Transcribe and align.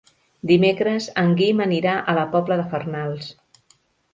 Dimecres 0.51 1.09
en 1.23 1.35
Guim 1.41 1.61
anirà 1.67 1.93
a 2.01 2.15
la 2.21 2.25
Pobla 2.33 2.59
de 2.63 2.67
Farnals. 2.73 3.29